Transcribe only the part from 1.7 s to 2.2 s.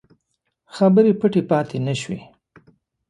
نه شوې.